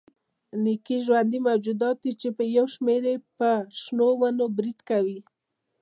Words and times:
نکي 0.63 0.97
ژوندي 1.05 1.39
موجودات 1.47 1.97
دي 2.03 2.11
چې 2.21 2.27
یو 2.57 2.65
شمېر 2.75 3.01
یې 3.11 3.15
پر 3.37 3.59
شنو 3.81 4.09
ونو 4.19 4.45
برید 4.57 4.79
کوي. 4.89 5.19